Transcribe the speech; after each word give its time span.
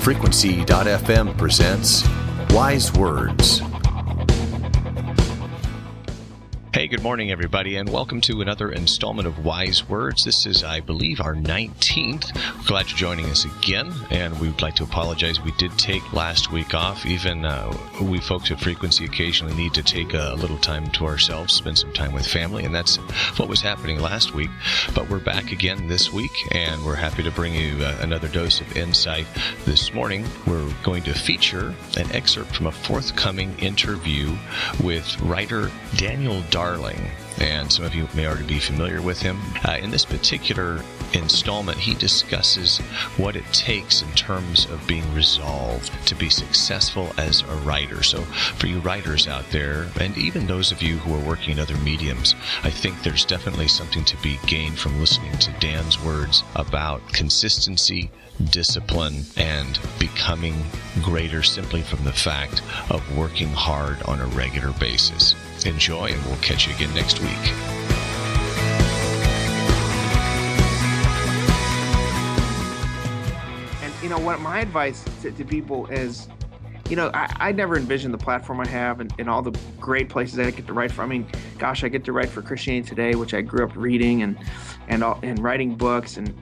Frequency.fm 0.00 1.36
presents 1.36 2.08
Wise 2.54 2.90
Words. 2.94 3.69
Good 6.90 7.04
morning, 7.04 7.30
everybody, 7.30 7.76
and 7.76 7.88
welcome 7.88 8.20
to 8.20 8.40
another 8.40 8.72
installment 8.72 9.28
of 9.28 9.44
Wise 9.44 9.88
Words. 9.88 10.24
This 10.24 10.44
is, 10.44 10.64
I 10.64 10.80
believe, 10.80 11.20
our 11.20 11.36
19th. 11.36 12.66
Glad 12.66 12.88
you're 12.88 12.98
joining 12.98 13.26
us 13.26 13.44
again, 13.44 13.92
and 14.10 14.36
we 14.40 14.48
would 14.48 14.60
like 14.60 14.74
to 14.74 14.82
apologize. 14.82 15.40
We 15.40 15.52
did 15.52 15.78
take 15.78 16.12
last 16.12 16.50
week 16.50 16.74
off. 16.74 17.06
Even 17.06 17.44
uh, 17.44 17.72
we 18.02 18.18
folks 18.18 18.50
at 18.50 18.58
Frequency 18.58 19.04
occasionally 19.04 19.54
need 19.54 19.72
to 19.74 19.84
take 19.84 20.14
a 20.14 20.34
little 20.36 20.58
time 20.58 20.90
to 20.90 21.06
ourselves, 21.06 21.54
spend 21.54 21.78
some 21.78 21.92
time 21.92 22.12
with 22.12 22.26
family, 22.26 22.64
and 22.64 22.74
that's 22.74 22.96
what 23.38 23.48
was 23.48 23.60
happening 23.60 24.00
last 24.00 24.34
week. 24.34 24.50
But 24.92 25.08
we're 25.08 25.20
back 25.20 25.52
again 25.52 25.86
this 25.86 26.12
week, 26.12 26.32
and 26.50 26.84
we're 26.84 26.96
happy 26.96 27.22
to 27.22 27.30
bring 27.30 27.54
you 27.54 27.84
uh, 27.84 27.98
another 28.00 28.26
dose 28.26 28.60
of 28.60 28.76
insight 28.76 29.28
this 29.64 29.94
morning. 29.94 30.26
We're 30.44 30.68
going 30.82 31.04
to 31.04 31.14
feature 31.14 31.72
an 31.96 32.10
excerpt 32.10 32.56
from 32.56 32.66
a 32.66 32.72
forthcoming 32.72 33.56
interview 33.60 34.36
with 34.82 35.20
writer 35.20 35.70
Daniel 35.94 36.42
Dar. 36.50 36.79
Darling, 36.80 37.10
and 37.40 37.72
some 37.72 37.84
of 37.84 37.94
you 37.94 38.06
may 38.14 38.26
already 38.26 38.46
be 38.46 38.58
familiar 38.58 39.02
with 39.02 39.20
him. 39.20 39.40
Uh, 39.66 39.78
in 39.80 39.90
this 39.90 40.04
particular 40.04 40.82
installment, 41.14 41.78
he 41.78 41.94
discusses 41.94 42.78
what 43.16 43.36
it 43.36 43.44
takes 43.52 44.02
in 44.02 44.10
terms 44.12 44.66
of 44.66 44.86
being 44.86 45.14
resolved 45.14 45.90
to 46.06 46.14
be 46.14 46.28
successful 46.28 47.12
as 47.16 47.42
a 47.42 47.56
writer. 47.56 48.02
So, 48.02 48.22
for 48.22 48.66
you 48.66 48.80
writers 48.80 49.26
out 49.26 49.48
there, 49.50 49.86
and 50.00 50.16
even 50.16 50.46
those 50.46 50.72
of 50.72 50.82
you 50.82 50.98
who 50.98 51.14
are 51.14 51.28
working 51.28 51.52
in 51.52 51.58
other 51.58 51.76
mediums, 51.78 52.34
I 52.62 52.70
think 52.70 53.02
there's 53.02 53.24
definitely 53.24 53.68
something 53.68 54.04
to 54.04 54.16
be 54.22 54.38
gained 54.46 54.78
from 54.78 55.00
listening 55.00 55.36
to 55.38 55.52
Dan's 55.60 56.02
words 56.02 56.44
about 56.56 57.06
consistency, 57.12 58.10
discipline, 58.50 59.24
and 59.36 59.78
becoming 59.98 60.54
greater 61.02 61.42
simply 61.42 61.82
from 61.82 62.04
the 62.04 62.12
fact 62.12 62.62
of 62.90 63.16
working 63.16 63.48
hard 63.48 64.02
on 64.04 64.20
a 64.20 64.26
regular 64.26 64.72
basis. 64.78 65.34
Enjoy, 65.66 66.06
and 66.06 66.24
we'll 66.24 66.36
catch 66.36 66.66
you 66.66 66.74
again 66.74 66.94
next 66.94 67.20
week. 67.30 67.52
And 73.82 74.02
you 74.02 74.08
know 74.08 74.18
what? 74.18 74.40
My 74.40 74.60
advice 74.60 75.04
to, 75.22 75.30
to 75.30 75.44
people 75.44 75.86
is, 75.86 76.28
you 76.88 76.96
know, 76.96 77.10
I, 77.14 77.32
I, 77.38 77.52
never 77.52 77.76
envisioned 77.76 78.12
the 78.12 78.18
platform 78.18 78.60
I 78.60 78.68
have 78.68 79.00
and, 79.00 79.14
and, 79.18 79.30
all 79.30 79.42
the 79.42 79.56
great 79.78 80.08
places 80.08 80.34
that 80.36 80.46
I 80.46 80.50
get 80.50 80.66
to 80.66 80.72
write 80.72 80.90
for. 80.90 81.02
I 81.02 81.06
mean, 81.06 81.26
gosh, 81.58 81.84
I 81.84 81.88
get 81.88 82.04
to 82.04 82.12
write 82.12 82.28
for 82.28 82.42
Christianity 82.42 82.88
Today, 82.88 83.14
which 83.14 83.32
I 83.32 83.42
grew 83.42 83.64
up 83.64 83.76
reading 83.76 84.22
and 84.22 84.36
and 84.88 85.04
all, 85.04 85.18
and 85.22 85.38
writing 85.42 85.76
books. 85.76 86.16
And 86.16 86.34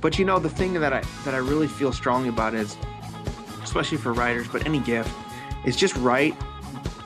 but 0.00 0.18
you 0.18 0.24
know, 0.24 0.38
the 0.38 0.50
thing 0.50 0.74
that 0.74 0.92
I 0.92 1.02
that 1.24 1.34
I 1.34 1.38
really 1.38 1.68
feel 1.68 1.92
strongly 1.92 2.28
about 2.28 2.54
is, 2.54 2.76
especially 3.62 3.98
for 3.98 4.12
writers, 4.12 4.46
but 4.48 4.66
any 4.66 4.80
gift, 4.80 5.10
is 5.64 5.74
just 5.74 5.96
write 5.96 6.34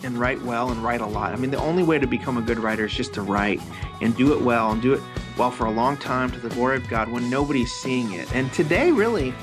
and 0.04 0.18
write 0.18 0.40
well 0.42 0.70
and 0.70 0.82
write 0.82 1.00
a 1.00 1.06
lot. 1.06 1.32
I 1.32 1.36
mean, 1.36 1.50
the 1.50 1.58
only 1.58 1.82
way 1.82 1.98
to 1.98 2.06
become 2.06 2.36
a 2.36 2.42
good 2.42 2.58
writer 2.58 2.84
is 2.86 2.94
just 2.94 3.14
to 3.14 3.22
write 3.22 3.60
and 4.00 4.16
do 4.16 4.32
it 4.32 4.40
well 4.40 4.72
and 4.72 4.82
do 4.82 4.94
it 4.94 5.02
well 5.36 5.50
for 5.50 5.66
a 5.66 5.70
long 5.70 5.96
time 5.96 6.30
to 6.30 6.40
the 6.40 6.48
glory 6.50 6.76
of 6.76 6.88
God 6.88 7.08
when 7.08 7.30
nobody's 7.30 7.72
seeing 7.72 8.12
it. 8.12 8.32
And 8.34 8.52
today, 8.52 8.92
really, 8.92 9.34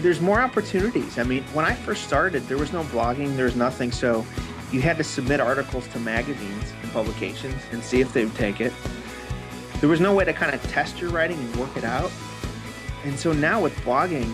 there's 0.00 0.20
more 0.20 0.40
opportunities. 0.40 1.18
I 1.18 1.22
mean, 1.22 1.42
when 1.52 1.64
I 1.64 1.74
first 1.74 2.04
started, 2.04 2.46
there 2.48 2.58
was 2.58 2.72
no 2.72 2.82
blogging, 2.84 3.36
there 3.36 3.46
was 3.46 3.56
nothing. 3.56 3.92
So 3.92 4.26
you 4.70 4.80
had 4.80 4.96
to 4.98 5.04
submit 5.04 5.40
articles 5.40 5.88
to 5.88 5.98
magazines 5.98 6.72
and 6.82 6.92
publications 6.92 7.62
and 7.72 7.82
see 7.82 8.00
if 8.00 8.12
they 8.12 8.24
would 8.24 8.34
take 8.34 8.60
it. 8.60 8.72
There 9.80 9.88
was 9.88 10.00
no 10.00 10.12
way 10.12 10.24
to 10.24 10.32
kind 10.32 10.54
of 10.54 10.62
test 10.64 11.00
your 11.00 11.10
writing 11.10 11.38
and 11.38 11.56
work 11.56 11.76
it 11.76 11.84
out. 11.84 12.10
And 13.04 13.18
so 13.18 13.32
now 13.32 13.62
with 13.62 13.74
blogging, 13.76 14.32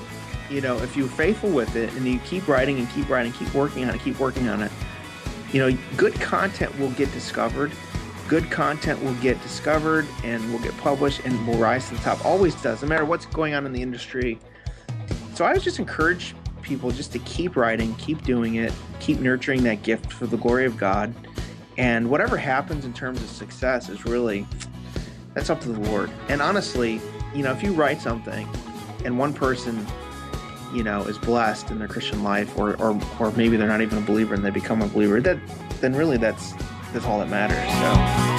you 0.50 0.61
know, 0.61 0.77
if 0.79 0.97
you're 0.97 1.09
faithful 1.09 1.50
with 1.50 1.77
it 1.77 1.93
and 1.95 2.06
you 2.06 2.19
keep 2.21 2.49
writing 2.49 2.79
and 2.79 2.89
keep 2.91 3.09
writing, 3.09 3.33
keep 3.33 3.53
working 3.55 3.84
on 3.84 3.95
it, 3.95 4.00
keep 4.00 4.19
working 4.19 4.49
on 4.49 4.62
it, 4.62 4.73
you 5.55 5.61
know, 5.61 5.79
good 5.97 6.15
content 6.15 6.77
will 6.81 6.91
get 6.91 7.13
discovered. 7.13 7.71
Good 8.27 8.51
content 8.51 9.01
will 9.05 9.15
get 9.15 9.41
discovered 9.41 10.05
and 10.25 10.53
will 10.53 10.59
get 10.59 10.77
published 10.79 11.21
and 11.25 11.47
will 11.47 11.59
rise 11.59 11.89
to 11.91 11.95
the 11.95 12.01
top. 12.01 12.25
Always 12.25 12.57
does, 12.57 12.83
no 12.83 12.89
matter 12.89 13.05
what's 13.05 13.27
going 13.27 13.55
on 13.55 13.65
in 13.65 13.73
the 13.73 13.81
industry. 13.81 14.41
So 15.35 15.45
I 15.45 15.53
would 15.53 15.63
just 15.63 15.79
encourage 15.79 16.35
people 16.63 16.91
just 16.91 17.13
to 17.13 17.21
keep 17.21 17.55
writing, 17.55 17.95
keep 17.95 18.23
doing 18.23 18.57
it, 18.57 18.73
keep 18.99 19.21
nurturing 19.21 19.63
that 19.63 19.85
gift 19.85 20.13
for 20.13 20.27
the 20.27 20.37
glory 20.37 20.67
of 20.67 20.77
God. 20.77 21.15
And 21.79 22.11
whatever 22.11 22.37
happens 22.37 22.85
in 22.85 22.93
terms 22.93 23.23
of 23.23 23.29
success 23.29 23.89
is 23.89 24.05
really 24.05 24.49
that's 25.35 25.51
up 25.51 25.61
to 25.61 25.69
the 25.69 25.81
Lord. 25.89 26.11
And 26.29 26.43
honestly, 26.43 27.01
you 27.33 27.45
know, 27.45 27.53
if 27.53 27.63
you 27.63 27.73
write 27.73 28.01
something 28.01 28.49
and 29.05 29.17
one 29.17 29.33
person 29.33 29.87
you 30.75 30.83
know 30.83 31.03
is 31.05 31.19
blessed 31.19 31.71
in 31.71 31.79
their 31.79 31.89
Christian 31.89 32.23
life, 32.23 32.57
or 32.59 32.77
or 32.81 33.01
or 33.19 33.31
maybe 33.33 33.57
they're 33.57 33.69
not 33.69 33.81
even 33.81 33.99
a 33.99 34.03
believer 34.03 34.35
and 34.35 34.45
they 34.45 34.51
become 34.51 34.83
a 34.83 34.87
believer, 34.89 35.21
that 35.21 35.39
then 35.81 35.95
really 35.95 36.17
that's 36.17 36.53
that's 36.93 37.07
all 37.07 37.19
that 37.21 37.29
matters. 37.29 37.59
So. 37.81 38.35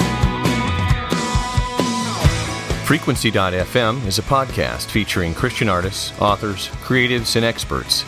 Frequency.fm 2.85 4.05
is 4.05 4.19
a 4.19 4.21
podcast 4.21 4.91
featuring 4.91 5.33
Christian 5.33 5.67
artists, 5.69 6.13
authors, 6.21 6.67
creatives, 6.83 7.35
and 7.35 7.43
experts. 7.43 8.03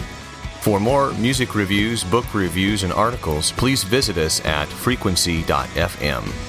For 0.62 0.80
more 0.80 1.14
music 1.14 1.56
reviews, 1.56 2.04
book 2.04 2.32
reviews, 2.34 2.84
and 2.84 2.94
articles, 2.94 3.52
please 3.54 3.84
visit 3.84 4.18
us 4.18 4.46
at 4.46 4.68
frequency.fm. 4.68 6.47